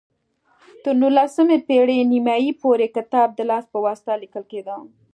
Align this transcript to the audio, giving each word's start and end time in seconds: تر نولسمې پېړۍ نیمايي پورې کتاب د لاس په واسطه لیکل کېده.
تر 0.83 0.93
نولسمې 1.01 1.57
پېړۍ 1.67 1.99
نیمايي 2.11 2.51
پورې 2.61 2.85
کتاب 2.97 3.27
د 3.35 3.39
لاس 3.49 3.65
په 3.73 3.79
واسطه 3.85 4.11
لیکل 4.23 4.43
کېده. 4.51 4.75